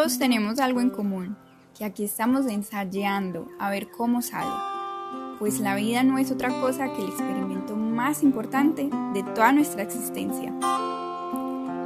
[0.00, 1.36] Todos tenemos algo en común,
[1.76, 4.50] que aquí estamos ensayando a ver cómo sale,
[5.38, 9.82] pues la vida no es otra cosa que el experimento más importante de toda nuestra
[9.82, 10.54] existencia.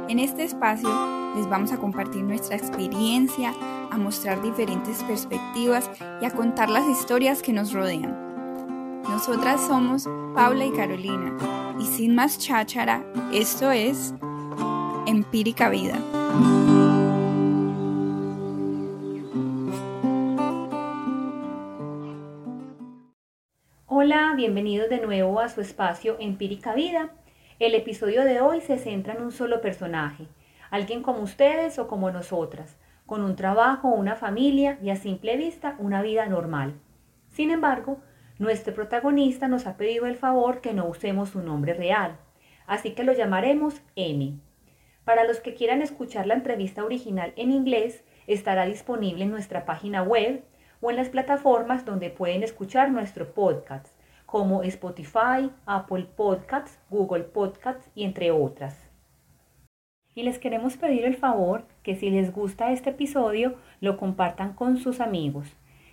[0.07, 0.87] En este espacio
[1.35, 3.53] les vamos a compartir nuestra experiencia,
[3.91, 5.89] a mostrar diferentes perspectivas
[6.21, 9.03] y a contar las historias que nos rodean.
[9.09, 11.35] Nosotras somos Paula y Carolina
[11.81, 13.03] y sin más cháchara,
[13.33, 14.13] esto es
[15.05, 15.99] Empírica Vida.
[24.35, 27.11] Bienvenidos de nuevo a su espacio Empírica Vida.
[27.57, 30.27] El episodio de hoy se centra en un solo personaje,
[30.69, 35.77] alguien como ustedes o como nosotras, con un trabajo, una familia y a simple vista
[35.79, 36.73] una vida normal.
[37.29, 38.01] Sin embargo,
[38.37, 42.17] nuestro protagonista nos ha pedido el favor que no usemos su nombre real,
[42.67, 44.37] así que lo llamaremos M.
[45.05, 50.03] Para los que quieran escuchar la entrevista original en inglés, estará disponible en nuestra página
[50.03, 50.43] web
[50.81, 53.94] o en las plataformas donde pueden escuchar nuestro podcast,
[54.35, 58.77] como Spotify, Apple Podcasts, Google Podcasts y entre otras.
[60.13, 64.75] Y les queremos pedir el favor que si les gusta este episodio, lo compartan con
[64.75, 65.47] sus amigos.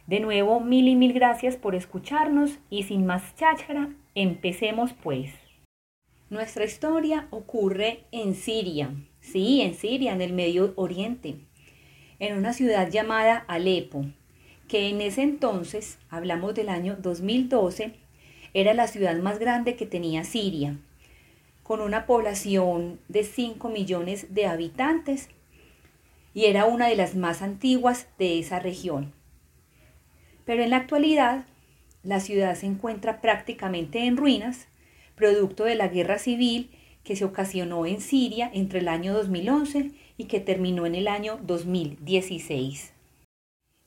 [0.08, 5.32] De nuevo, mil y mil gracias por escucharnos y sin más cháchara, empecemos pues.
[6.28, 11.36] Nuestra historia ocurre en Siria, sí, en Siria, en el Medio Oriente,
[12.18, 14.04] en una ciudad llamada Alepo,
[14.66, 18.01] que en ese entonces, hablamos del año 2012,
[18.54, 20.76] era la ciudad más grande que tenía Siria,
[21.62, 25.28] con una población de 5 millones de habitantes
[26.34, 29.12] y era una de las más antiguas de esa región.
[30.44, 31.44] Pero en la actualidad,
[32.02, 34.66] la ciudad se encuentra prácticamente en ruinas,
[35.14, 36.70] producto de la guerra civil
[37.04, 41.38] que se ocasionó en Siria entre el año 2011 y que terminó en el año
[41.42, 42.92] 2016.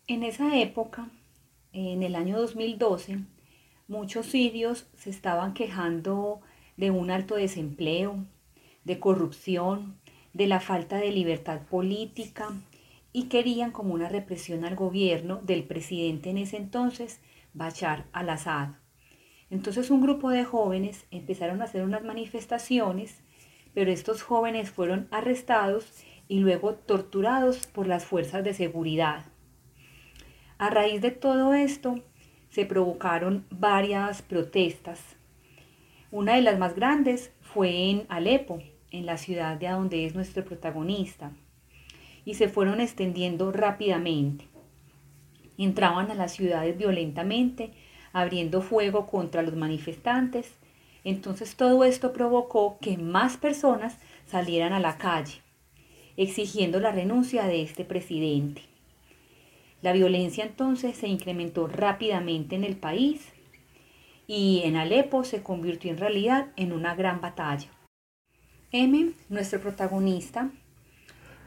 [0.07, 1.09] En esa época,
[1.73, 3.19] en el año 2012,
[3.87, 6.41] muchos sirios se estaban quejando
[6.77, 8.25] de un alto desempleo,
[8.83, 9.97] de corrupción,
[10.33, 12.49] de la falta de libertad política
[13.13, 17.21] y querían como una represión al gobierno del presidente en ese entonces,
[17.53, 18.71] Bashar al-Assad.
[19.49, 23.21] Entonces un grupo de jóvenes empezaron a hacer unas manifestaciones,
[23.73, 25.93] pero estos jóvenes fueron arrestados
[26.27, 29.25] y luego torturados por las fuerzas de seguridad.
[30.57, 32.01] A raíz de todo esto,
[32.55, 35.01] se provocaron varias protestas.
[36.09, 38.61] Una de las más grandes fue en Alepo,
[38.91, 41.33] en la ciudad de donde es nuestro protagonista,
[42.23, 44.45] y se fueron extendiendo rápidamente.
[45.57, 47.71] Entraban a las ciudades violentamente,
[48.13, 50.49] abriendo fuego contra los manifestantes.
[51.03, 55.41] Entonces todo esto provocó que más personas salieran a la calle,
[56.15, 58.61] exigiendo la renuncia de este presidente.
[59.85, 63.31] La violencia entonces se incrementó rápidamente en el país
[64.25, 67.69] y en Alepo se convirtió en realidad en una gran batalla.
[68.71, 70.49] M, nuestro protagonista,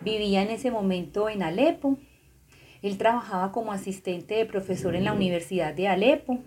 [0.02, 1.98] vivía en ese momento en Alepo.
[2.80, 6.38] Él trabajaba como asistente de profesor en la Universidad de Alepo.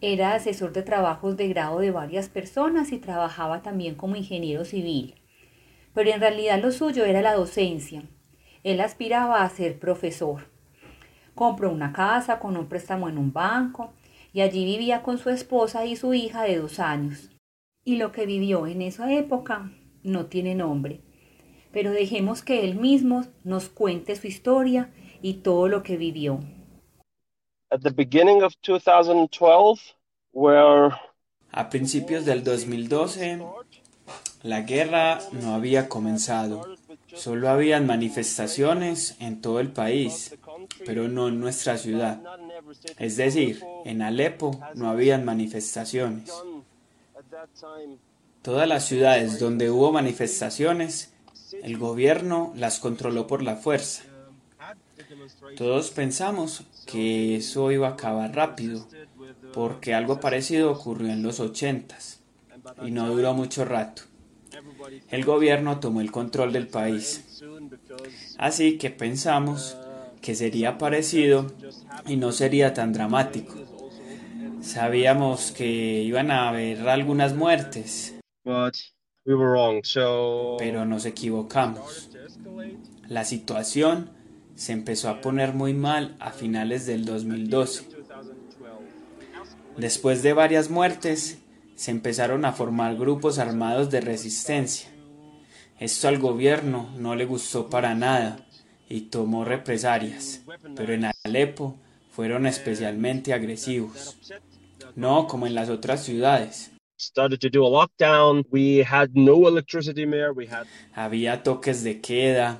[0.00, 5.14] Era asesor de trabajos de grado de varias personas y trabajaba también como ingeniero civil.
[5.94, 8.02] Pero en realidad lo suyo era la docencia.
[8.64, 10.50] Él aspiraba a ser profesor.
[11.34, 13.92] Compró una casa con un préstamo en un banco
[14.32, 17.30] y allí vivía con su esposa y su hija de dos años.
[17.84, 19.70] Y lo que vivió en esa época
[20.02, 21.00] no tiene nombre,
[21.72, 26.40] pero dejemos que él mismo nos cuente su historia y todo lo que vivió.
[31.50, 33.42] A principios del 2012,
[34.42, 36.66] la guerra no había comenzado.
[37.14, 40.36] Solo habían manifestaciones en todo el país
[40.84, 42.20] pero no en nuestra ciudad.
[42.98, 46.30] Es decir, en Alepo no habían manifestaciones.
[48.42, 51.12] Todas las ciudades donde hubo manifestaciones,
[51.62, 54.02] el gobierno las controló por la fuerza.
[55.56, 58.86] Todos pensamos que eso iba a acabar rápido,
[59.52, 62.20] porque algo parecido ocurrió en los ochentas,
[62.82, 64.02] y no duró mucho rato.
[65.10, 67.42] El gobierno tomó el control del país.
[68.38, 69.76] Así que pensamos
[70.22, 71.52] que sería parecido
[72.06, 73.54] y no sería tan dramático.
[74.62, 78.14] Sabíamos que iban a haber algunas muertes,
[80.58, 82.10] pero nos equivocamos.
[83.08, 84.10] La situación
[84.54, 87.88] se empezó a poner muy mal a finales del 2012.
[89.76, 91.38] Después de varias muertes,
[91.74, 94.88] se empezaron a formar grupos armados de resistencia.
[95.80, 98.46] Esto al gobierno no le gustó para nada
[98.92, 100.42] y tomó represalias,
[100.76, 101.78] pero en Alepo
[102.10, 104.18] fueron especialmente agresivos,
[104.96, 106.72] no como en las otras ciudades.
[110.92, 112.58] Había toques de queda,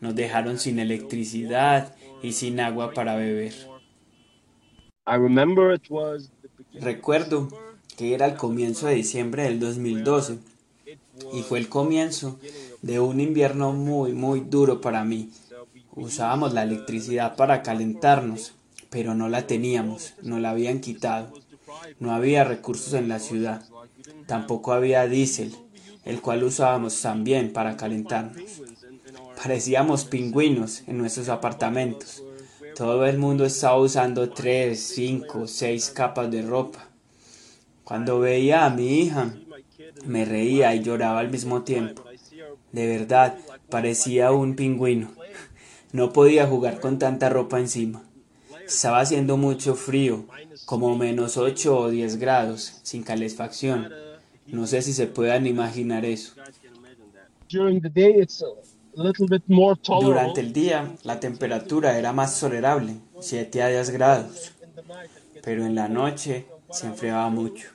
[0.00, 3.52] nos dejaron sin electricidad y sin agua para beber.
[6.72, 7.48] Recuerdo
[7.98, 10.38] que era el comienzo de diciembre del 2012
[11.34, 12.40] y fue el comienzo
[12.80, 15.30] de un invierno muy muy duro para mí.
[15.96, 18.52] Usábamos la electricidad para calentarnos,
[18.90, 21.32] pero no la teníamos, no la habían quitado.
[21.98, 23.62] No había recursos en la ciudad.
[24.26, 25.56] Tampoco había diésel,
[26.04, 28.36] el cual usábamos también para calentarnos.
[29.42, 32.22] Parecíamos pingüinos en nuestros apartamentos.
[32.74, 36.90] Todo el mundo estaba usando tres, cinco, seis capas de ropa.
[37.84, 39.34] Cuando veía a mi hija,
[40.04, 42.02] me reía y lloraba al mismo tiempo.
[42.72, 43.38] De verdad,
[43.70, 45.15] parecía un pingüino.
[45.96, 48.02] No podía jugar con tanta ropa encima.
[48.66, 50.26] Estaba haciendo mucho frío,
[50.66, 53.90] como menos 8 o 10 grados, sin calefacción.
[54.46, 56.34] No sé si se puedan imaginar eso.
[60.02, 64.52] Durante el día, la temperatura era más tolerable, 7 a 10 grados,
[65.42, 67.68] pero en la noche se enfriaba mucho.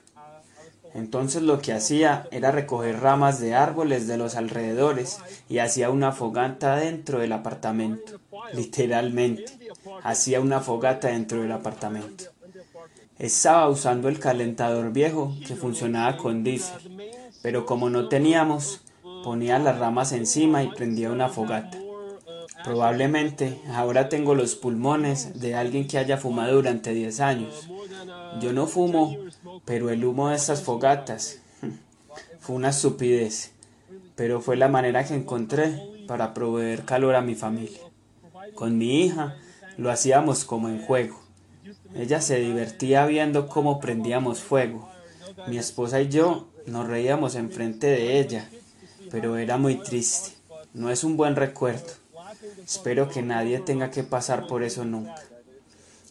[0.94, 5.18] Entonces lo que hacía era recoger ramas de árboles de los alrededores
[5.48, 8.20] y hacía una fogata dentro del apartamento.
[8.52, 9.44] Literalmente,
[10.02, 12.24] hacía una fogata dentro del apartamento.
[13.18, 18.82] Estaba usando el calentador viejo que funcionaba con diésel, pero como no teníamos,
[19.24, 21.78] ponía las ramas encima y prendía una fogata.
[22.64, 27.68] Probablemente ahora tengo los pulmones de alguien que haya fumado durante 10 años.
[28.40, 29.16] Yo no fumo,
[29.64, 31.40] pero el humo de estas fogatas
[32.40, 33.52] fue una estupidez,
[34.14, 37.80] pero fue la manera que encontré para proveer calor a mi familia.
[38.54, 39.36] Con mi hija
[39.76, 41.20] lo hacíamos como en juego.
[41.94, 44.88] Ella se divertía viendo cómo prendíamos fuego.
[45.46, 48.48] Mi esposa y yo nos reíamos enfrente de ella,
[49.10, 50.30] pero era muy triste.
[50.74, 52.01] No es un buen recuerdo.
[52.64, 55.22] Espero que nadie tenga que pasar por eso nunca.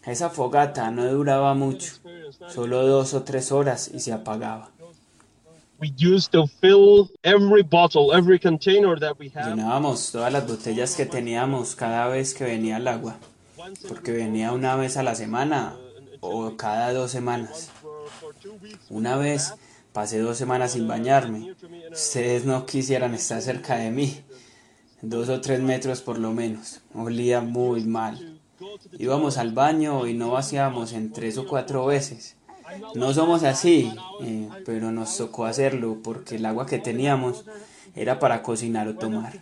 [0.05, 1.93] Esa fogata no duraba mucho,
[2.49, 4.71] solo dos o tres horas y se apagaba.
[9.45, 13.15] Llenábamos todas las botellas que teníamos cada vez que venía el agua,
[13.87, 15.75] porque venía una vez a la semana
[16.19, 17.69] o cada dos semanas.
[18.89, 19.53] Una vez
[19.91, 21.55] pasé dos semanas sin bañarme.
[21.91, 24.23] Ustedes no quisieran estar cerca de mí
[25.01, 26.81] dos o tres metros por lo menos.
[26.93, 28.39] Olía muy mal.
[28.97, 32.35] Íbamos al baño y no vaciábamos en tres o cuatro veces.
[32.95, 37.43] No somos así, eh, pero nos tocó hacerlo porque el agua que teníamos
[37.95, 39.41] era para cocinar o tomar.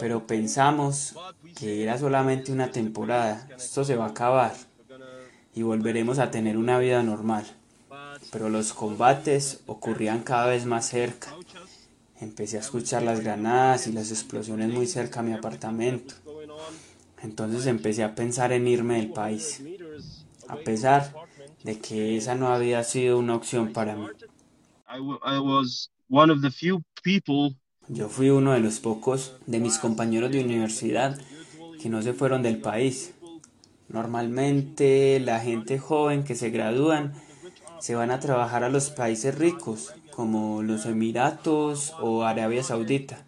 [0.00, 1.14] Pero pensamos
[1.54, 4.54] que era solamente una temporada, esto se va a acabar
[5.54, 7.44] y volveremos a tener una vida normal.
[8.32, 11.28] Pero los combates ocurrían cada vez más cerca
[12.22, 16.14] Empecé a escuchar las granadas y las explosiones muy cerca a mi apartamento.
[17.20, 19.60] Entonces empecé a pensar en irme del país,
[20.46, 21.12] a pesar
[21.64, 24.06] de que esa no había sido una opción para mí.
[27.88, 31.20] Yo fui uno de los pocos de mis compañeros de universidad
[31.80, 33.14] que no se fueron del país.
[33.88, 37.14] Normalmente la gente joven que se gradúan
[37.80, 43.24] se van a trabajar a los países ricos como los Emiratos o Arabia Saudita,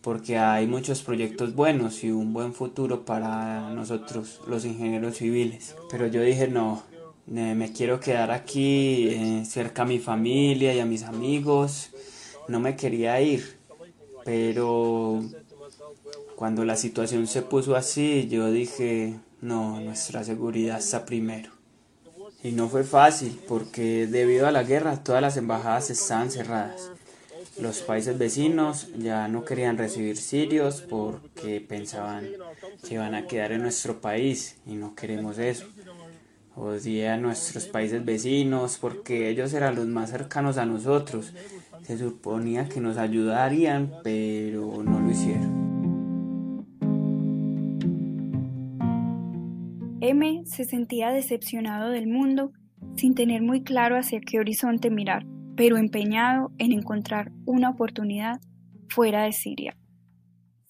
[0.00, 5.74] porque hay muchos proyectos buenos y un buen futuro para nosotros, los ingenieros civiles.
[5.90, 6.82] Pero yo dije, no,
[7.26, 11.90] me quiero quedar aquí eh, cerca a mi familia y a mis amigos,
[12.46, 13.58] no me quería ir,
[14.24, 15.22] pero
[16.36, 21.57] cuando la situación se puso así, yo dije, no, nuestra seguridad está primero.
[22.48, 26.90] Y no fue fácil porque debido a la guerra todas las embajadas estaban cerradas.
[27.60, 32.26] Los países vecinos ya no querían recibir sirios porque pensaban
[32.82, 35.66] que iban a quedar en nuestro país y no queremos eso.
[36.56, 41.34] Odié a nuestros países vecinos porque ellos eran los más cercanos a nosotros.
[41.86, 45.57] Se suponía que nos ayudarían, pero no lo hicieron.
[50.08, 52.52] M se sentía decepcionado del mundo
[52.96, 58.40] sin tener muy claro hacia qué horizonte mirar, pero empeñado en encontrar una oportunidad
[58.88, 59.76] fuera de Siria.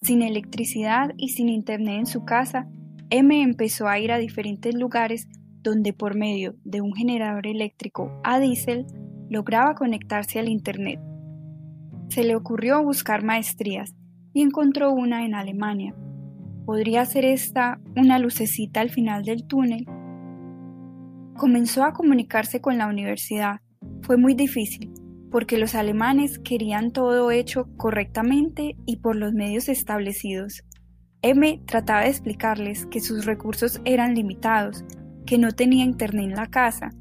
[0.01, 2.67] Sin electricidad y sin internet en su casa,
[3.09, 5.29] M empezó a ir a diferentes lugares
[5.61, 8.87] donde por medio de un generador eléctrico a diésel
[9.29, 10.99] lograba conectarse al internet.
[12.09, 13.95] Se le ocurrió buscar maestrías
[14.33, 15.95] y encontró una en Alemania,
[16.69, 19.87] ¿Podría ser esta una lucecita al final del túnel?
[21.35, 23.61] Comenzó a comunicarse con la universidad.
[24.03, 24.93] Fue muy difícil,
[25.31, 30.63] porque los alemanes querían todo hecho correctamente y por los medios establecidos.
[31.23, 34.85] M trataba de explicarles que sus recursos eran limitados,
[35.25, 36.91] que no tenía internet en la casa,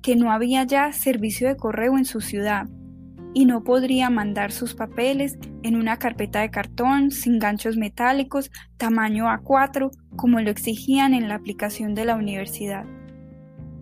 [0.00, 2.68] que no había ya servicio de correo en su ciudad,
[3.38, 9.26] y no podría mandar sus papeles en una carpeta de cartón sin ganchos metálicos tamaño
[9.26, 12.84] A4 como lo exigían en la aplicación de la universidad.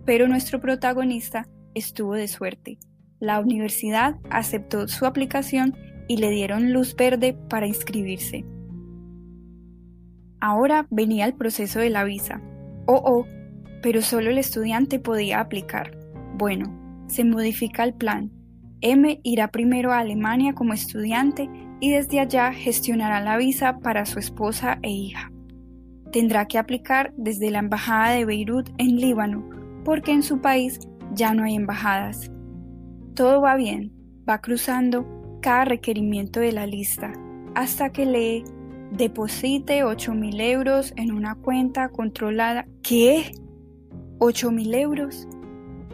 [0.05, 2.77] Pero nuestro protagonista estuvo de suerte.
[3.19, 5.75] La universidad aceptó su aplicación
[6.07, 8.45] y le dieron luz verde para inscribirse.
[10.39, 12.43] Ahora venía el proceso de la visa.
[12.85, 13.25] Oh, oh,
[13.81, 15.97] pero solo el estudiante podía aplicar.
[16.35, 18.36] Bueno, se modifica el plan
[18.81, 24.19] M irá primero a Alemania como estudiante y desde allá gestionará la visa para su
[24.19, 25.31] esposa e hija.
[26.11, 29.47] Tendrá que aplicar desde la Embajada de Beirut en Líbano,
[29.83, 30.79] porque en su país
[31.13, 32.31] ya no hay embajadas.
[33.13, 33.91] Todo va bien,
[34.27, 35.07] va cruzando
[35.41, 37.13] cada requerimiento de la lista,
[37.55, 38.43] hasta que lee
[38.91, 42.67] deposite 8.000 euros en una cuenta controlada.
[42.83, 43.31] ¿Qué?
[44.19, 45.27] ¿8.000 euros?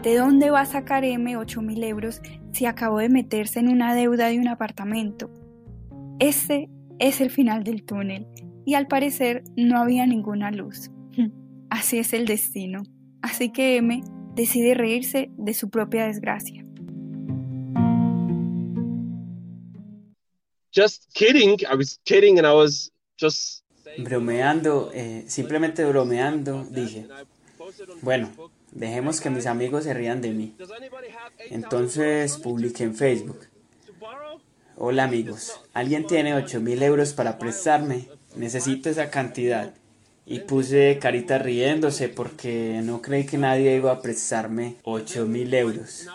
[0.04, 2.22] ¿De dónde va a sacar M 8.000 euros
[2.54, 5.30] si acabó de meterse en una deuda de un apartamento.
[6.20, 6.70] Este
[7.00, 8.28] es el final del túnel
[8.66, 10.92] y al parecer no había ninguna luz.
[11.70, 12.84] Así es el destino.
[13.22, 14.02] Así que M
[14.36, 16.64] decide reírse de su propia desgracia.
[20.76, 23.64] Just kidding, I was kidding and I was just
[23.98, 27.08] bromeando, eh, simplemente bromeando, dije,
[28.02, 28.30] bueno,
[28.74, 30.56] Dejemos que mis amigos se rían de mí.
[31.52, 33.40] Entonces publiqué en Facebook.
[34.76, 38.08] Hola amigos, ¿alguien tiene 8 mil euros para prestarme?
[38.36, 39.76] Necesito esa cantidad.
[40.26, 46.08] Y puse carita riéndose porque no creí que nadie iba a prestarme 8 mil euros.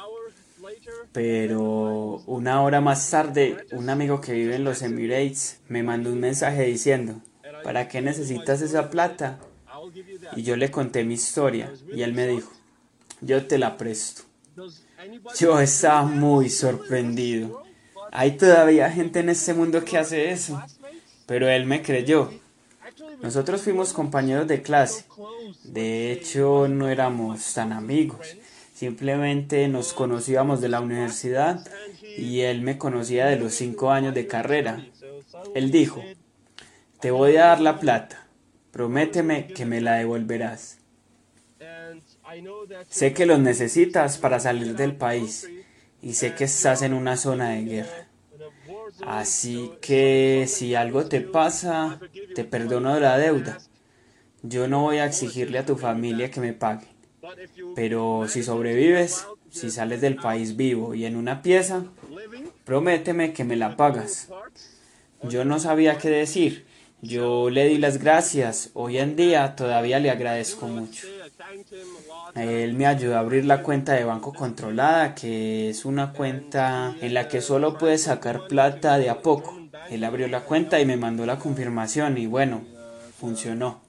[1.12, 6.20] Pero una hora más tarde, un amigo que vive en los Emirates me mandó un
[6.20, 7.20] mensaje diciendo,
[7.62, 9.38] ¿para qué necesitas esa plata?
[10.36, 12.52] Y yo le conté mi historia y él me dijo,
[13.20, 14.22] yo te la presto.
[15.38, 17.62] Yo estaba muy sorprendido.
[18.12, 20.60] Hay todavía gente en este mundo que hace eso.
[21.26, 22.30] Pero él me creyó.
[23.22, 25.04] Nosotros fuimos compañeros de clase.
[25.64, 28.36] De hecho, no éramos tan amigos.
[28.74, 31.66] Simplemente nos conocíamos de la universidad
[32.16, 34.86] y él me conocía de los cinco años de carrera.
[35.54, 36.02] Él dijo,
[37.00, 38.27] te voy a dar la plata.
[38.78, 40.78] Prométeme que me la devolverás.
[42.88, 45.50] Sé que los necesitas para salir del país
[46.00, 48.06] y sé que estás en una zona de guerra.
[49.04, 51.98] Así que si algo te pasa,
[52.36, 53.58] te perdono la deuda.
[54.44, 56.86] Yo no voy a exigirle a tu familia que me pague.
[57.74, 61.82] Pero si sobrevives, si sales del país vivo y en una pieza,
[62.64, 64.28] prométeme que me la pagas.
[65.24, 66.67] Yo no sabía qué decir.
[67.00, 68.70] Yo le di las gracias.
[68.74, 71.06] Hoy en día todavía le agradezco mucho.
[72.34, 77.14] Él me ayudó a abrir la cuenta de banco controlada, que es una cuenta en
[77.14, 79.56] la que solo puedes sacar plata de a poco.
[79.90, 82.62] Él abrió la cuenta y me mandó la confirmación y bueno,
[83.16, 83.80] funcionó.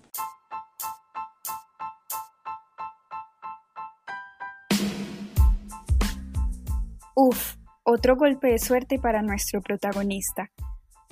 [7.16, 10.52] Uf, otro golpe de suerte para nuestro protagonista.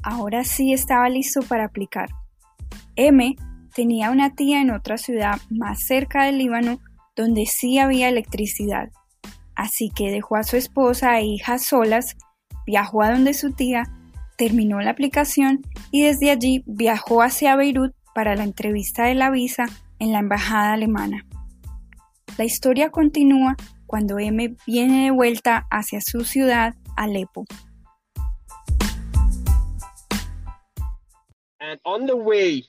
[0.09, 2.07] Ahora sí estaba listo para aplicar.
[2.95, 3.35] M
[3.75, 6.79] tenía una tía en otra ciudad más cerca del Líbano
[7.13, 8.89] donde sí había electricidad.
[9.53, 12.15] Así que dejó a su esposa e hija solas,
[12.65, 13.83] viajó a donde su tía,
[14.37, 15.59] terminó la aplicación
[15.91, 19.65] y desde allí viajó hacia Beirut para la entrevista de la visa
[19.99, 21.25] en la embajada alemana.
[22.37, 27.43] La historia continúa cuando M viene de vuelta hacia su ciudad, Alepo.
[31.59, 32.65] And on the way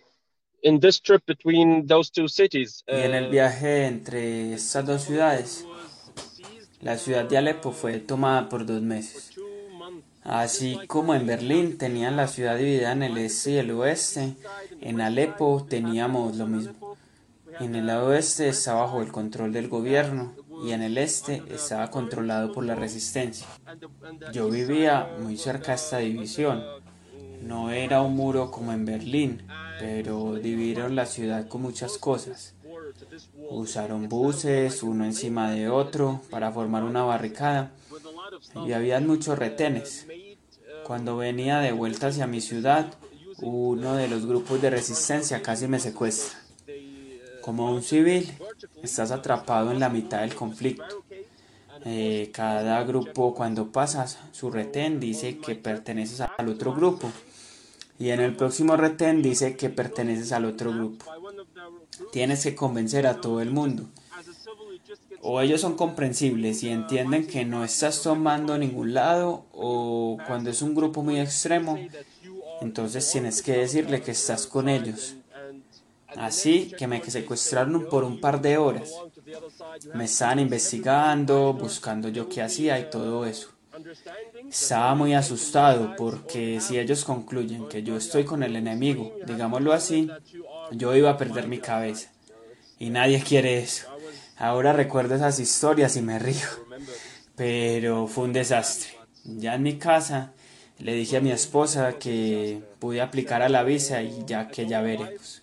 [0.62, 5.02] in this trip between those two cities, y en el uh, viaje entre estas dos
[5.02, 5.66] ciudades,
[6.80, 9.30] la ciudad de Alepo fue tomada por dos meses.
[10.22, 14.36] Así como en Berlín tenían la ciudad dividida en el este y el oeste,
[14.80, 16.96] en Alepo teníamos lo mismo.
[17.60, 21.90] En el lado oeste estaba bajo el control del gobierno y en el este estaba
[21.90, 23.46] controlado por la resistencia.
[24.32, 26.62] Yo vivía muy cerca de esta división.
[27.42, 29.42] No era un muro como en Berlín,
[29.78, 32.54] pero dividieron la ciudad con muchas cosas.
[33.50, 37.70] Usaron buses uno encima de otro para formar una barricada
[38.66, 40.06] y había muchos retenes.
[40.84, 42.92] Cuando venía de vuelta hacia mi ciudad,
[43.40, 46.38] uno de los grupos de resistencia casi me secuestra.
[47.40, 48.30] Como un civil,
[48.82, 51.04] estás atrapado en la mitad del conflicto.
[51.84, 57.10] Eh, cada grupo cuando pasas su retén dice que perteneces al otro grupo
[57.98, 61.04] y en el próximo retén dice que perteneces al otro grupo.
[62.12, 63.88] Tienes que convencer a todo el mundo.
[65.20, 70.62] O ellos son comprensibles y entienden que no estás tomando ningún lado o cuando es
[70.62, 71.76] un grupo muy extremo,
[72.60, 75.16] entonces tienes que decirle que estás con ellos.
[76.16, 78.92] Así que me secuestraron por un par de horas.
[79.94, 83.57] Me estaban investigando, buscando yo qué hacía y todo eso.
[84.48, 90.10] Estaba muy asustado porque si ellos concluyen que yo estoy con el enemigo, digámoslo así,
[90.72, 92.10] yo iba a perder mi cabeza.
[92.78, 93.86] Y nadie quiere eso.
[94.36, 96.46] Ahora recuerdo esas historias y me río.
[97.36, 98.90] Pero fue un desastre.
[99.24, 100.32] Ya en mi casa
[100.78, 104.80] le dije a mi esposa que pude aplicar a la visa y ya que ya
[104.80, 105.42] veremos.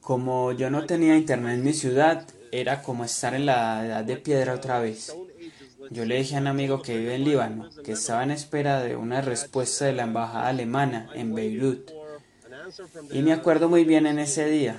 [0.00, 4.18] Como yo no tenía internet en mi ciudad, era como estar en la edad de
[4.18, 5.16] piedra otra vez.
[5.90, 8.94] Yo le dije a un amigo que vive en Líbano que estaba en espera de
[8.94, 11.90] una respuesta de la embajada alemana en Beirut.
[13.10, 14.78] Y me acuerdo muy bien en ese día.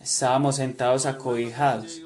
[0.00, 2.00] Estábamos sentados acobijados.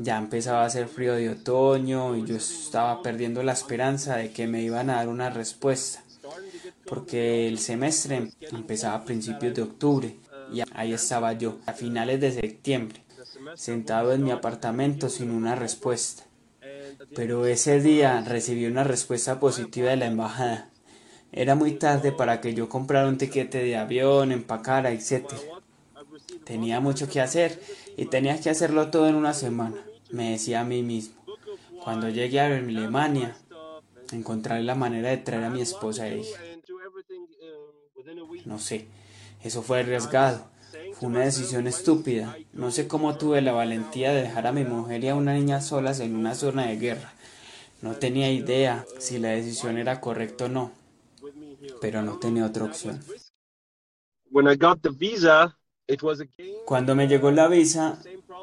[0.00, 4.46] Ya empezaba a hacer frío de otoño y yo estaba perdiendo la esperanza de que
[4.46, 6.02] me iban a dar una respuesta,
[6.84, 10.16] porque el semestre empezaba a principios de octubre
[10.52, 13.05] y ahí estaba yo, a finales de septiembre
[13.54, 16.24] sentado en mi apartamento sin una respuesta.
[17.14, 20.70] Pero ese día recibí una respuesta positiva de la embajada.
[21.32, 25.26] Era muy tarde para que yo comprara un tiquete de avión, empacara, etc.
[26.44, 27.60] Tenía mucho que hacer
[27.96, 29.76] y tenía que hacerlo todo en una semana,
[30.10, 31.14] me decía a mí mismo.
[31.82, 33.36] Cuando llegué a Alemania,
[34.12, 36.40] encontraré la manera de traer a mi esposa e hija.
[38.44, 38.86] No sé,
[39.42, 40.48] eso fue arriesgado,
[40.98, 42.38] fue una decisión estúpida.
[42.54, 45.60] No sé cómo tuve la valentía de dejar a mi mujer y a una niña
[45.60, 47.12] solas en una zona de guerra.
[47.82, 50.72] No tenía idea si la decisión era correcta o no,
[51.82, 52.98] pero no tenía otra opción.
[56.64, 57.98] Cuando me llegó la visa,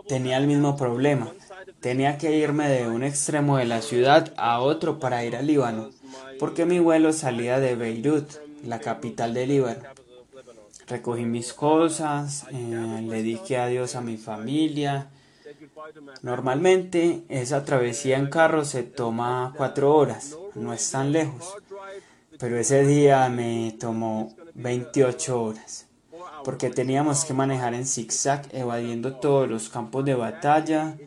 [0.08, 1.34] tenía el mismo problema.
[1.80, 5.90] Tenía que irme de un extremo de la ciudad a otro para ir al Líbano,
[6.38, 8.30] porque mi vuelo salía de Beirut,
[8.64, 9.82] la capital del Líbano.
[10.88, 15.10] Recogí mis cosas, eh, le dije adiós a mi familia.
[16.22, 21.56] Normalmente esa travesía en carro se toma cuatro horas, no es tan lejos,
[22.40, 25.88] pero ese día me tomó 28 horas,
[26.44, 30.98] porque teníamos que manejar en zigzag, evadiendo todos los campos de batalla,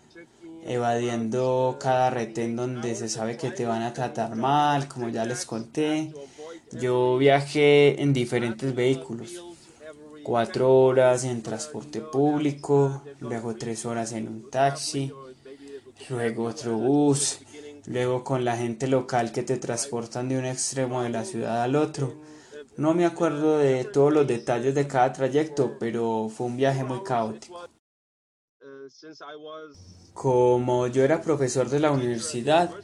[0.66, 5.46] evadiendo cada retén donde se sabe que te van a tratar mal, como ya les
[5.46, 6.12] conté.
[6.72, 9.40] Yo viajé en diferentes vehículos,
[10.26, 15.12] cuatro horas en transporte público, luego tres horas en un taxi,
[16.10, 17.38] luego otro bus,
[17.86, 21.76] luego con la gente local que te transportan de un extremo de la ciudad al
[21.76, 22.12] otro.
[22.76, 27.04] No me acuerdo de todos los detalles de cada trayecto, pero fue un viaje muy
[27.04, 27.68] caótico.
[30.12, 32.74] Como yo era profesor de la universidad,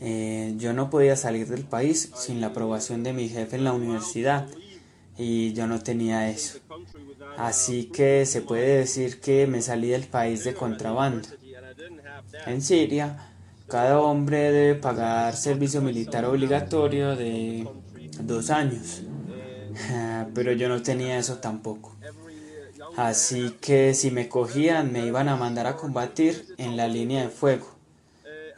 [0.00, 3.74] eh, yo no podía salir del país sin la aprobación de mi jefe en la
[3.74, 4.46] universidad
[5.18, 6.58] y yo no tenía eso.
[7.36, 11.28] Así que se puede decir que me salí del país de contrabando.
[12.46, 13.32] En Siria,
[13.68, 17.68] cada hombre debe pagar servicio militar obligatorio de
[18.20, 19.02] dos años,
[20.34, 21.96] pero yo no tenía eso tampoco.
[22.96, 27.28] Así que si me cogían me iban a mandar a combatir en la línea de
[27.28, 27.66] fuego,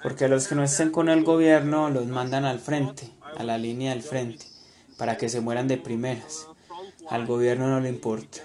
[0.03, 3.91] porque los que no estén con el gobierno los mandan al frente, a la línea
[3.91, 4.47] del frente,
[4.99, 6.49] para que se mueran de primeras.
[7.09, 8.43] Al gobierno no le importa.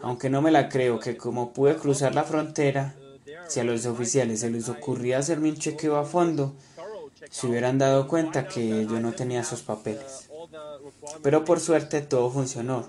[0.00, 2.96] Aunque no me la creo que como pude cruzar la frontera,
[3.46, 6.54] si a los oficiales se les ocurría hacerme un chequeo a fondo,
[7.30, 10.30] se hubieran dado cuenta que yo no tenía esos papeles.
[11.22, 12.88] Pero por suerte todo funcionó.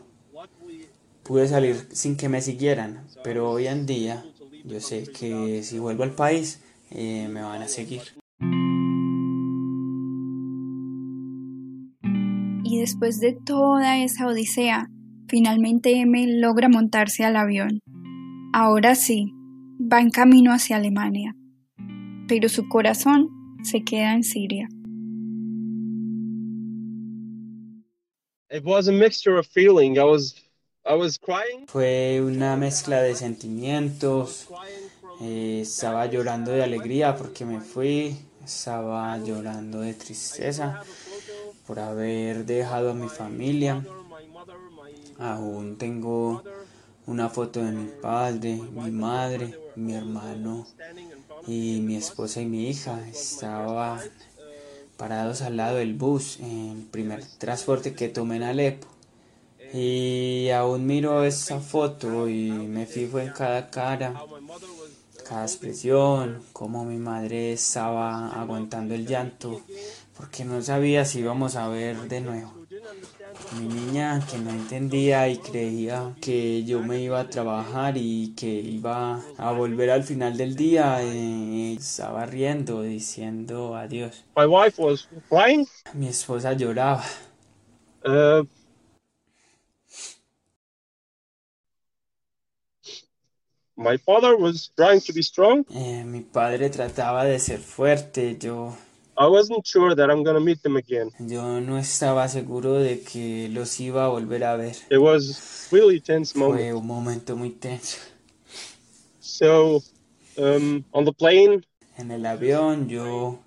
[1.23, 4.25] Pude salir sin que me siguieran, pero hoy en día
[4.63, 8.20] yo sé que si vuelvo al país eh, me van a seguir.
[12.81, 14.89] Después de toda esa odisea,
[15.27, 17.79] finalmente M logra montarse al avión.
[18.53, 19.31] Ahora sí,
[19.79, 21.35] va en camino hacia Alemania,
[22.27, 23.29] pero su corazón
[23.63, 24.67] se queda en Siria.
[31.67, 34.49] Fue una mezcla de sentimientos.
[35.21, 40.81] Eh, estaba llorando de alegría porque me fui, estaba llorando de tristeza
[41.65, 43.85] por haber dejado a mi familia.
[45.19, 46.43] Aún tengo
[47.05, 50.65] una foto de mi padre, mi madre, mi hermano
[51.47, 53.07] y mi esposa y mi hija.
[53.07, 53.99] Estaban
[54.97, 58.87] parados al lado del bus, en el primer transporte que tomé en Alepo.
[59.73, 64.21] Y aún miro esa foto y me fijo en cada cara,
[65.27, 69.61] cada expresión, cómo mi madre estaba aguantando el llanto,
[70.21, 72.53] porque no sabía si íbamos a ver de nuevo.
[73.57, 78.47] Mi niña que no entendía y creía que yo me iba a trabajar y que
[78.47, 84.23] iba a volver al final del día, eh, estaba riendo, diciendo adiós.
[84.37, 85.65] My wife was crying.
[85.95, 87.03] Mi esposa lloraba.
[88.05, 88.45] Uh,
[93.75, 95.65] my father was trying to be strong.
[95.73, 98.75] Eh, mi padre trataba de ser fuerte, yo,
[99.21, 101.11] I wasn't sure that I'm gonna meet them again.
[101.19, 104.75] yo no estaba seguro de que los iba a volver a ver.
[104.89, 106.59] It was really tense moment.
[106.59, 107.99] Fue un momento muy tenso.
[109.19, 109.83] So,
[110.37, 111.61] um, on the plane,
[111.97, 113.37] En el avión yo,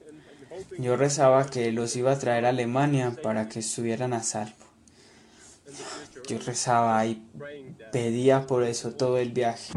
[0.79, 4.55] yo rezaba que los iba a traer a Alemania para que estuvieran a salvo.
[6.29, 7.21] Yo rezaba y
[7.91, 9.73] pedía por eso todo el viaje.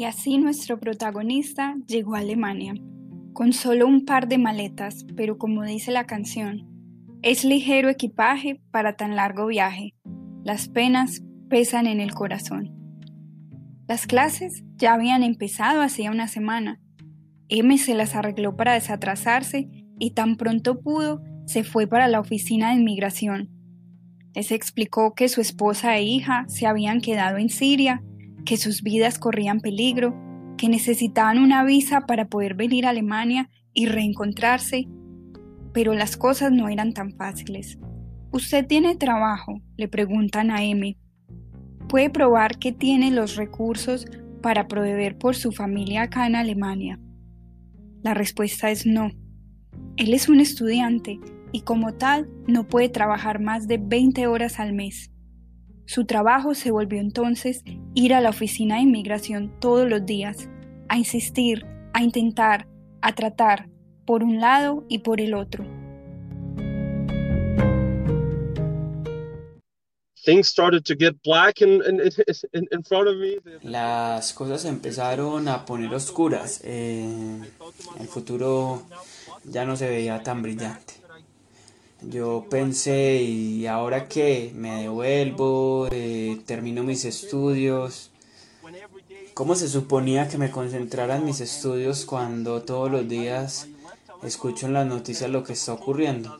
[0.00, 2.72] Y así nuestro protagonista llegó a Alemania,
[3.34, 6.66] con solo un par de maletas, pero como dice la canción,
[7.20, 9.92] es ligero equipaje para tan largo viaje.
[10.42, 12.72] Las penas pesan en el corazón.
[13.88, 16.80] Las clases ya habían empezado hacía una semana.
[17.50, 22.70] M se las arregló para desatrasarse y tan pronto pudo se fue para la oficina
[22.70, 23.50] de inmigración.
[24.34, 28.02] Les explicó que su esposa e hija se habían quedado en Siria,
[28.50, 30.12] que sus vidas corrían peligro,
[30.58, 34.88] que necesitaban una visa para poder venir a Alemania y reencontrarse.
[35.72, 37.78] Pero las cosas no eran tan fáciles.
[38.32, 39.60] ¿Usted tiene trabajo?
[39.76, 40.98] le preguntan a M.
[41.88, 44.06] ¿Puede probar que tiene los recursos
[44.42, 46.98] para proveer por su familia acá en Alemania?
[48.02, 49.12] La respuesta es no.
[49.96, 51.20] Él es un estudiante
[51.52, 55.12] y como tal no puede trabajar más de 20 horas al mes.
[55.92, 60.48] Su trabajo se volvió entonces ir a la oficina de inmigración todos los días,
[60.88, 62.68] a insistir, a intentar,
[63.02, 63.68] a tratar,
[64.06, 65.64] por un lado y por el otro.
[70.24, 72.00] things started to get black in, in,
[72.52, 73.38] in, in front of me.
[73.62, 76.60] Las cosas empezaron a poner oscuras.
[76.62, 77.40] eh,
[77.98, 78.82] el futuro
[79.42, 81.00] ya no se veía tan brillante.
[82.02, 84.52] Yo pensé, ¿y ahora qué?
[84.54, 85.86] ¿Me devuelvo?
[85.90, 88.10] Eh, ¿Termino mis estudios?
[89.34, 93.68] ¿Cómo se suponía que me concentrara en mis estudios cuando todos los días
[94.22, 96.38] escucho en las noticias lo que está ocurriendo?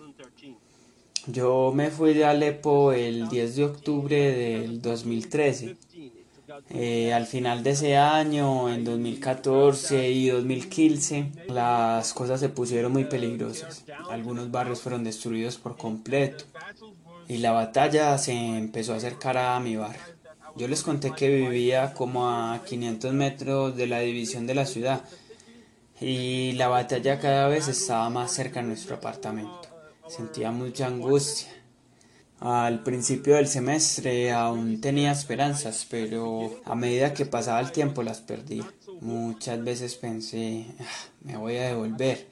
[1.26, 5.76] Yo me fui de Alepo el 10 de octubre del 2013.
[6.70, 13.04] Eh, al final de ese año, en 2014 y 2015, las cosas se pusieron muy
[13.04, 13.84] peligrosas.
[14.08, 16.44] Algunos barrios fueron destruidos por completo
[17.28, 20.02] y la batalla se empezó a acercar a mi barrio.
[20.56, 25.02] Yo les conté que vivía como a 500 metros de la división de la ciudad
[26.00, 29.68] y la batalla cada vez estaba más cerca de nuestro apartamento.
[30.08, 31.59] Sentía mucha angustia.
[32.40, 38.20] Al principio del semestre aún tenía esperanzas, pero a medida que pasaba el tiempo las
[38.20, 38.64] perdía.
[39.00, 40.84] Muchas veces pensé, "Ah,
[41.22, 42.28] me voy a devolver.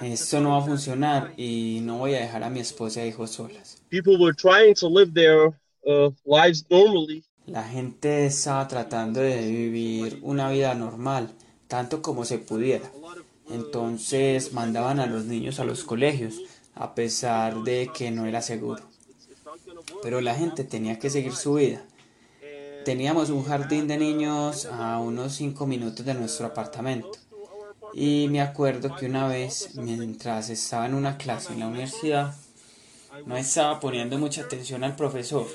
[0.00, 3.30] Esto no va a funcionar y no voy a dejar a mi esposa e hijos
[3.32, 3.78] solas.
[5.84, 6.12] Uh.
[7.46, 11.32] La gente estaba tratando de vivir una vida normal,
[11.68, 12.90] tanto como se pudiera.
[13.48, 16.34] Entonces mandaban a los niños a los colegios,
[16.74, 18.82] a pesar de que no era seguro.
[20.02, 21.82] Pero la gente tenía que seguir su vida.
[22.84, 27.10] Teníamos un jardín de niños a unos 5 minutos de nuestro apartamento.
[27.92, 32.34] Y me acuerdo que una vez, mientras estaba en una clase en la universidad,
[33.24, 35.46] no estaba poniendo mucha atención al profesor,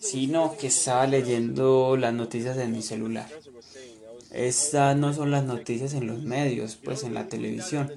[0.00, 3.28] sino que estaba leyendo las noticias en mi celular.
[4.32, 7.92] Estas no son las noticias en los medios, pues en la televisión,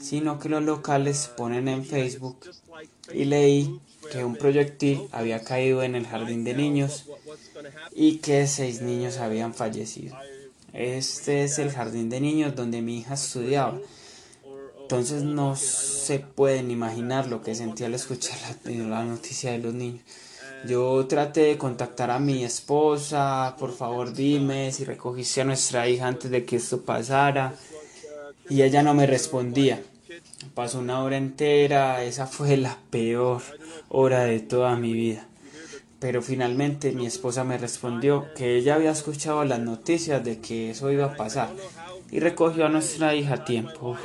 [0.00, 2.38] sino que los locales ponen en Facebook
[3.12, 3.80] y leí
[4.10, 7.06] que un proyectil había caído en el jardín de niños
[7.94, 10.16] y que seis niños habían fallecido.
[10.72, 13.78] Este es el jardín de niños donde mi hija estudiaba.
[14.82, 19.72] Entonces no se pueden imaginar lo que sentí al escuchar la, la noticia de los
[19.72, 20.02] niños.
[20.66, 26.06] Yo traté de contactar a mi esposa, por favor dime si recogiste a nuestra hija
[26.06, 27.54] antes de que esto pasara.
[28.48, 29.82] Y ella no me respondía.
[30.54, 33.42] Pasó una hora entera, esa fue la peor
[33.88, 35.26] hora de toda mi vida.
[35.98, 40.90] Pero finalmente mi esposa me respondió que ella había escuchado las noticias de que eso
[40.90, 41.48] iba a pasar
[42.10, 43.96] y recogió a nuestra hija a tiempo.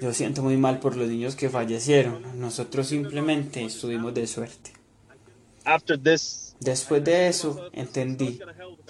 [0.00, 2.40] Yo siento muy mal por los niños que fallecieron.
[2.40, 4.72] Nosotros simplemente estuvimos de suerte.
[6.60, 8.40] Después de eso, entendí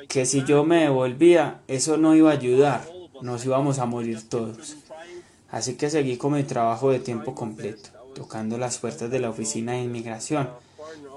[0.08, 2.97] que si yo me devolvía, eso no iba a ayudar.
[3.22, 4.76] Nos íbamos a morir todos.
[5.50, 9.72] Así que seguí con mi trabajo de tiempo completo, tocando las puertas de la oficina
[9.72, 10.48] de inmigración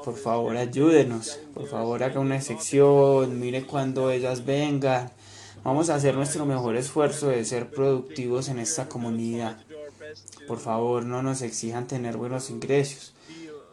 [0.04, 5.12] por favor ayúdenos, por favor haga una excepción, mire cuando ellas vengan.
[5.64, 9.58] Vamos a hacer nuestro mejor esfuerzo de ser productivos en esta comunidad.
[10.48, 13.14] Por favor, no nos exijan tener buenos ingresos.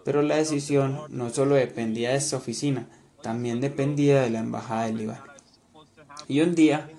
[0.04, 2.86] Pero la decisión no solo dependía de esta oficina,
[3.22, 5.24] también dependía de la embajada de Líbano.
[6.28, 6.90] Y un día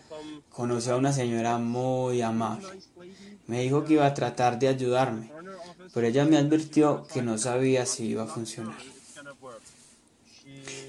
[0.60, 2.68] conocí a una señora muy amable.
[3.48, 5.32] Me dijo que iba a tratar de ayudarme,
[5.94, 8.76] pero ella me advirtió que no sabía si iba a funcionar.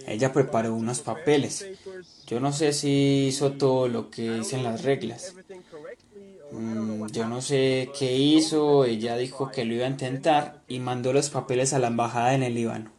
[0.09, 1.65] Ella preparó unos papeles.
[2.27, 5.37] Yo no sé si hizo todo lo que dicen las reglas.
[6.51, 8.85] Mm, yo no sé qué hizo.
[8.85, 12.43] Ella dijo que lo iba a intentar y mandó los papeles a la embajada en
[12.43, 12.91] el Líbano.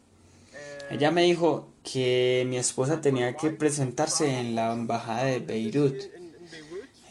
[0.90, 6.21] Ella me dijo que mi esposa tenía que presentarse en la embajada de Beirut.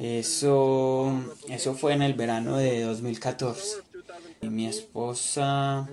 [0.02, 1.14] Eso,
[1.48, 3.84] eso fue en el verano de 2014.
[4.42, 5.88] Y mi esposa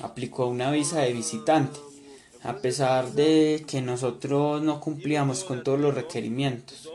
[0.00, 1.78] aplicó una visa de visitante
[2.42, 6.90] a pesar de que nosotros no cumplíamos con todos los requerimientos.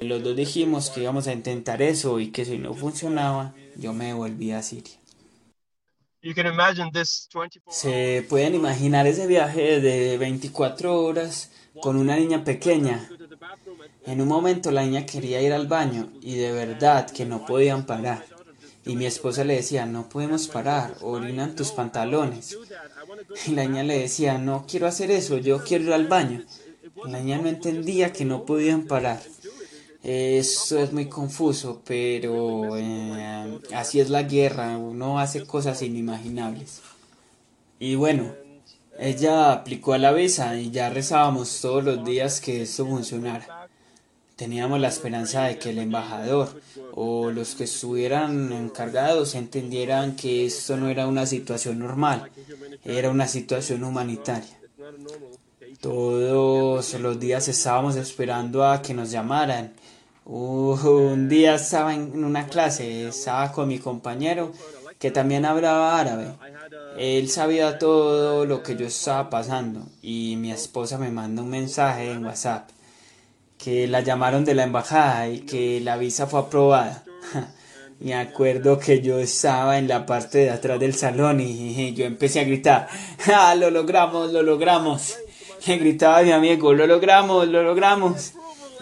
[0.00, 4.06] Los dos dijimos que íbamos a intentar eso y que si no funcionaba, yo me
[4.06, 4.94] devolví a Siria.
[7.68, 13.08] Se pueden imaginar ese viaje de 24 horas con una niña pequeña.
[14.04, 17.86] En un momento la niña quería ir al baño y de verdad que no podían
[17.86, 18.24] parar.
[18.84, 22.56] Y mi esposa le decía, no podemos parar, orinan tus pantalones.
[23.46, 26.44] Y la niña le decía, no quiero hacer eso, yo quiero ir al baño.
[27.04, 29.20] la niña no entendía que no podían parar.
[30.04, 36.80] Eso es muy confuso, pero eh, así es la guerra, uno hace cosas inimaginables.
[37.80, 38.32] Y bueno,
[38.98, 43.68] ella aplicó a la visa y ya rezábamos todos los días que esto funcionara.
[44.36, 46.60] Teníamos la esperanza de que el embajador
[46.92, 52.30] o los que estuvieran encargados entendieran que esto no era una situación normal,
[52.84, 54.58] era una situación humanitaria.
[55.80, 59.72] Todos los días estábamos esperando a que nos llamaran.
[60.26, 64.52] un día estaba en una clase, estaba con mi compañero
[64.98, 66.32] que también hablaba árabe.
[66.98, 72.10] Él sabía todo lo que yo estaba pasando y mi esposa me manda un mensaje
[72.10, 72.70] en WhatsApp
[73.58, 77.04] que la llamaron de la embajada y que la visa fue aprobada.
[77.98, 82.40] Me acuerdo que yo estaba en la parte de atrás del salón y yo empecé
[82.40, 82.88] a gritar,
[83.34, 85.16] ¡Ah, lo logramos, lo logramos!
[85.66, 88.32] Gritaba mi amigo, lo logramos, lo logramos.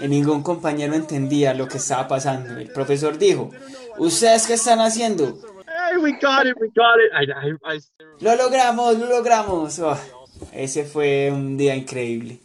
[0.00, 2.58] Y ningún compañero entendía lo que estaba pasando.
[2.58, 3.50] El profesor dijo,
[3.98, 5.38] ¿ustedes qué están haciendo?
[8.20, 9.78] Lo logramos, lo logramos.
[9.78, 9.96] Oh,
[10.52, 12.40] ese fue un día increíble.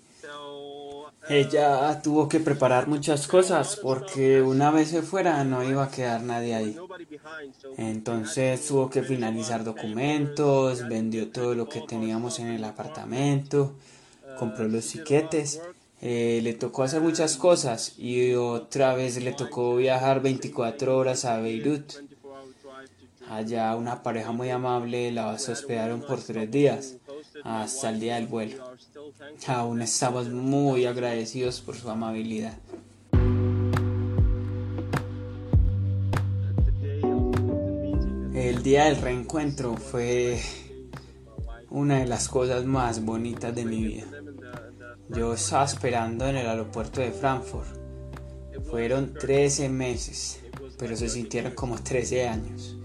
[1.30, 6.24] Ella tuvo que preparar muchas cosas porque una vez se fuera no iba a quedar
[6.24, 6.76] nadie ahí.
[7.78, 13.76] Entonces tuvo que finalizar documentos, vendió todo lo que teníamos en el apartamento,
[14.40, 15.62] compró los siquetes,
[16.02, 21.40] eh, le tocó hacer muchas cosas y otra vez le tocó viajar 24 horas a
[21.40, 21.94] Beirut.
[23.30, 26.98] Allá una pareja muy amable la hospedaron por tres días
[27.44, 28.64] hasta el día del vuelo.
[29.46, 32.58] Aún estamos muy agradecidos por su amabilidad.
[38.34, 40.40] El día del reencuentro fue
[41.70, 44.08] una de las cosas más bonitas de mi vida.
[45.10, 47.78] Yo estaba esperando en el aeropuerto de Frankfurt.
[48.72, 50.40] Fueron 13 meses,
[50.80, 52.79] pero se sintieron como 13 años.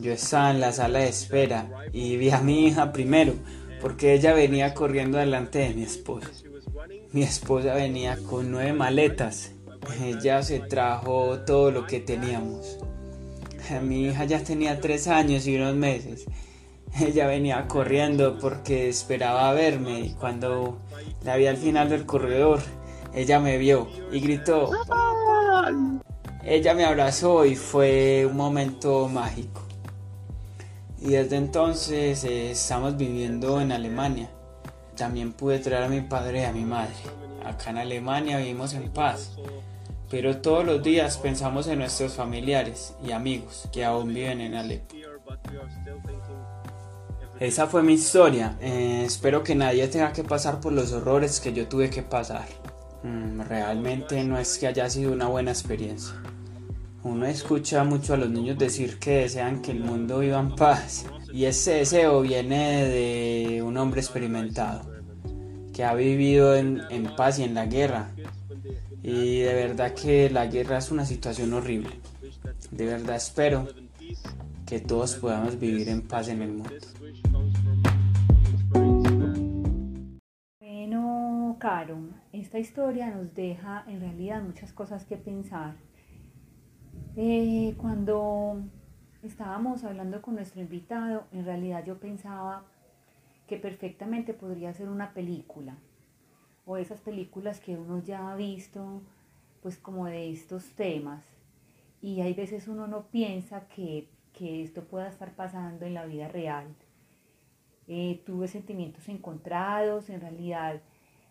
[0.00, 3.34] Yo estaba en la sala de espera y vi a mi hija primero
[3.80, 6.30] porque ella venía corriendo delante de mi esposa.
[7.12, 9.52] Mi esposa venía con nueve maletas.
[10.02, 12.78] Ella se trajo todo lo que teníamos.
[13.82, 16.26] Mi hija ya tenía tres años y unos meses.
[17.00, 20.78] Ella venía corriendo porque esperaba verme y cuando
[21.22, 22.60] la vi al final del corredor,
[23.14, 24.70] ella me vio y gritó.
[26.44, 29.67] Ella me abrazó y fue un momento mágico.
[31.00, 34.30] Y desde entonces eh, estamos viviendo en Alemania.
[34.96, 36.94] También pude traer a mi padre y a mi madre.
[37.44, 39.32] Acá en Alemania vivimos en paz.
[40.10, 44.96] pero todos los días pensamos en nuestros familiares y amigos que aún viven en Alepo.
[47.38, 48.56] Esa fue mi historia.
[48.60, 52.46] Eh, espero que nadie tenga que pasar por los horrores que yo tuve que pasar.
[53.04, 56.14] Mm, realmente no es que haya sido una buena experiencia.
[57.04, 61.06] Uno escucha mucho a los niños decir que desean que el mundo viva en paz.
[61.32, 64.82] Y ese deseo viene de un hombre experimentado,
[65.72, 68.10] que ha vivido en, en paz y en la guerra.
[69.02, 72.00] Y de verdad que la guerra es una situación horrible.
[72.70, 73.68] De verdad espero
[74.66, 76.70] que todos podamos vivir en paz en el mundo.
[80.60, 81.98] Bueno, Caro,
[82.32, 85.87] esta historia nos deja en realidad muchas cosas que pensar.
[87.20, 88.62] Eh, cuando
[89.24, 92.64] estábamos hablando con nuestro invitado, en realidad yo pensaba
[93.48, 95.76] que perfectamente podría ser una película
[96.64, 99.02] o esas películas que uno ya ha visto
[99.62, 101.24] pues como de estos temas
[102.00, 104.08] y hay veces uno no piensa que,
[104.40, 106.68] esto pueda estar pasando en la vida real.
[107.88, 110.80] Eh, tuve sentimientos encontrados, en realidad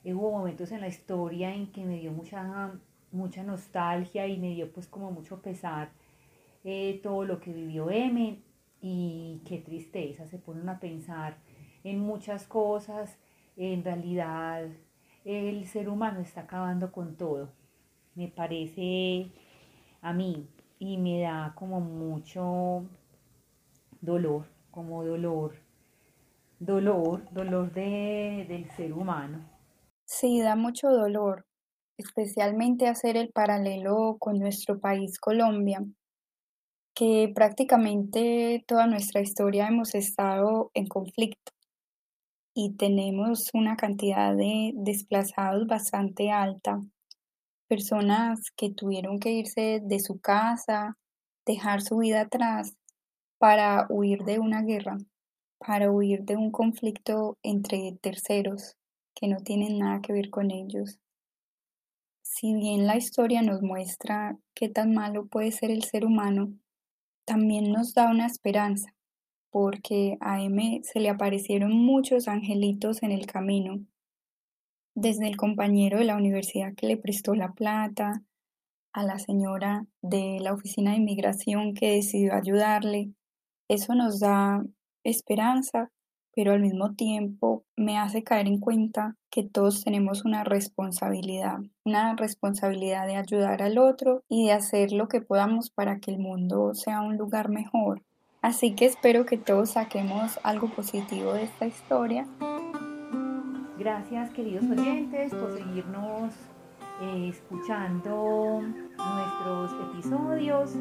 [0.04, 2.74] eh, hubo momentos en la historia en que me dio mucha,
[3.12, 5.92] mucha nostalgia y me dio pues como mucho pesar
[6.64, 8.44] eh, todo lo que vivió M.
[8.82, 11.38] Y qué tristeza, se ponen a pensar
[11.84, 13.18] en muchas cosas,
[13.56, 14.68] en realidad
[15.26, 17.50] el ser humano está acabando con todo,
[18.16, 19.32] me parece
[20.02, 20.48] a mí.
[20.80, 22.86] Y me da como mucho
[24.00, 25.56] dolor, como dolor,
[26.60, 29.50] dolor, dolor de, del ser humano.
[30.06, 31.47] Sí, da mucho dolor,
[31.98, 35.84] especialmente hacer el paralelo con nuestro país Colombia,
[36.96, 41.52] que prácticamente toda nuestra historia hemos estado en conflicto
[42.56, 46.82] y tenemos una cantidad de desplazados bastante alta,
[47.68, 50.98] personas que tuvieron que irse de su casa,
[51.46, 52.74] dejar su vida atrás
[53.38, 54.98] para huir de una guerra,
[55.60, 58.76] para huir de un conflicto entre terceros
[59.14, 60.98] que no tienen nada que ver con ellos.
[62.40, 66.54] Si bien la historia nos muestra qué tan malo puede ser el ser humano,
[67.26, 68.94] también nos da una esperanza,
[69.50, 73.80] porque a M se le aparecieron muchos angelitos en el camino,
[74.94, 78.22] desde el compañero de la universidad que le prestó la plata,
[78.94, 83.14] a la señora de la oficina de inmigración que decidió ayudarle.
[83.68, 84.64] Eso nos da
[85.04, 85.90] esperanza,
[86.38, 92.16] pero al mismo tiempo me hace caer en cuenta que todos tenemos una responsabilidad, una
[92.16, 96.76] responsabilidad de ayudar al otro y de hacer lo que podamos para que el mundo
[96.76, 98.04] sea un lugar mejor.
[98.44, 102.28] Así que espero que todos saquemos algo positivo de esta historia.
[103.80, 106.34] Gracias queridos oyentes por seguirnos
[107.02, 108.62] eh, escuchando
[109.16, 110.72] nuestros episodios.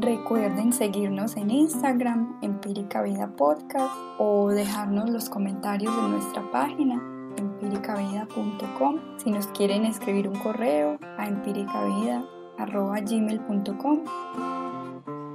[0.00, 7.02] Recuerden seguirnos en Instagram, Empírica Vida Podcast, o dejarnos los comentarios en nuestra página
[7.36, 9.00] empíricavida.com.
[9.18, 14.00] Si nos quieren escribir un correo a empíricavida.gmail.com.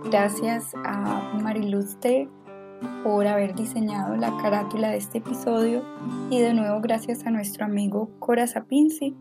[0.06, 2.28] Gracias a Mariluz T
[3.04, 5.84] por haber diseñado la carátula de este episodio
[6.30, 9.16] y de nuevo gracias a nuestro amigo Cora Sapinsi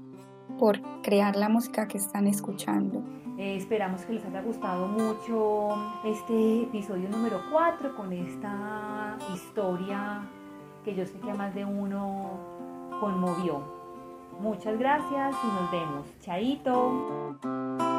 [0.61, 3.03] por crear la música que están escuchando.
[3.38, 5.70] Eh, esperamos que les haya gustado mucho
[6.05, 10.29] este episodio número 4 con esta historia
[10.85, 12.38] que yo sé que a más de uno
[13.01, 13.62] conmovió.
[14.38, 16.07] Muchas gracias y nos vemos.
[16.20, 17.89] Chaito.